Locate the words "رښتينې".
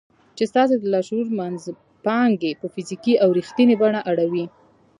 3.37-3.75